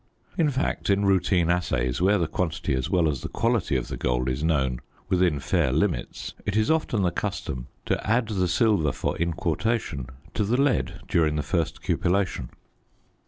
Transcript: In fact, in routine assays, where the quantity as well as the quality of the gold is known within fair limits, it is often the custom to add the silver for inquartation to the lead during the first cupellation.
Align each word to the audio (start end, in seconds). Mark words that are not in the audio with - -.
In 0.35 0.49
fact, 0.49 0.89
in 0.89 1.05
routine 1.05 1.51
assays, 1.51 2.01
where 2.01 2.17
the 2.17 2.25
quantity 2.25 2.73
as 2.73 2.89
well 2.89 3.07
as 3.07 3.21
the 3.21 3.29
quality 3.29 3.75
of 3.75 3.87
the 3.87 3.97
gold 3.97 4.29
is 4.29 4.43
known 4.43 4.81
within 5.09 5.39
fair 5.39 5.71
limits, 5.71 6.33
it 6.43 6.57
is 6.57 6.71
often 6.71 7.03
the 7.03 7.11
custom 7.11 7.67
to 7.85 8.03
add 8.09 8.29
the 8.29 8.47
silver 8.47 8.93
for 8.93 9.15
inquartation 9.19 10.07
to 10.33 10.43
the 10.43 10.59
lead 10.59 11.01
during 11.07 11.35
the 11.35 11.43
first 11.43 11.83
cupellation. 11.83 12.49